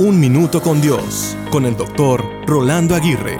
[0.00, 3.36] Un Minuto con Dios, con el doctor Rolando Aguirre.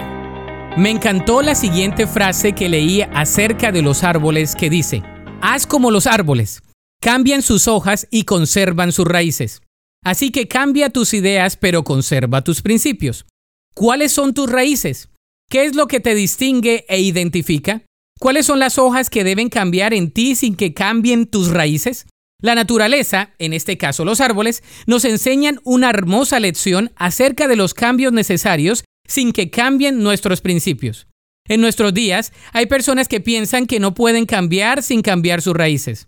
[0.77, 5.01] Me encantó la siguiente frase que leí acerca de los árboles que dice,
[5.41, 6.61] haz como los árboles,
[7.01, 9.63] cambian sus hojas y conservan sus raíces.
[10.05, 13.25] Así que cambia tus ideas pero conserva tus principios.
[13.73, 15.09] ¿Cuáles son tus raíces?
[15.49, 17.81] ¿Qué es lo que te distingue e identifica?
[18.19, 22.05] ¿Cuáles son las hojas que deben cambiar en ti sin que cambien tus raíces?
[22.41, 27.73] La naturaleza, en este caso los árboles, nos enseñan una hermosa lección acerca de los
[27.73, 31.07] cambios necesarios sin que cambien nuestros principios.
[31.47, 36.07] En nuestros días hay personas que piensan que no pueden cambiar sin cambiar sus raíces.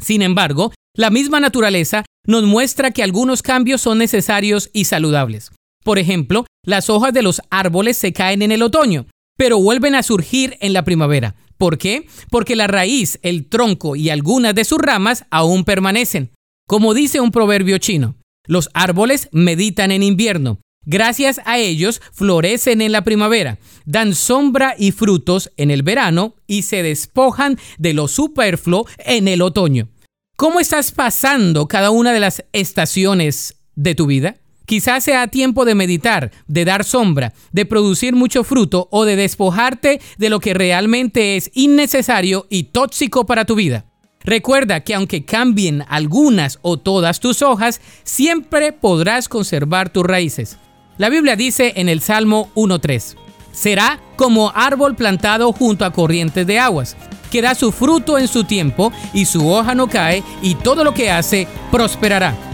[0.00, 5.50] Sin embargo, la misma naturaleza nos muestra que algunos cambios son necesarios y saludables.
[5.82, 10.02] Por ejemplo, las hojas de los árboles se caen en el otoño, pero vuelven a
[10.02, 11.34] surgir en la primavera.
[11.58, 12.06] ¿Por qué?
[12.30, 16.30] Porque la raíz, el tronco y algunas de sus ramas aún permanecen.
[16.66, 18.16] Como dice un proverbio chino,
[18.46, 20.60] los árboles meditan en invierno.
[20.86, 26.62] Gracias a ellos florecen en la primavera, dan sombra y frutos en el verano y
[26.62, 29.88] se despojan de lo superfluo en el otoño.
[30.36, 34.36] ¿Cómo estás pasando cada una de las estaciones de tu vida?
[34.66, 40.00] Quizás sea tiempo de meditar, de dar sombra, de producir mucho fruto o de despojarte
[40.16, 43.84] de lo que realmente es innecesario y tóxico para tu vida.
[44.24, 50.56] Recuerda que aunque cambien algunas o todas tus hojas, siempre podrás conservar tus raíces.
[50.96, 53.16] La Biblia dice en el Salmo 1.3,
[53.52, 56.96] será como árbol plantado junto a corrientes de aguas,
[57.30, 60.94] que da su fruto en su tiempo y su hoja no cae y todo lo
[60.94, 62.53] que hace prosperará.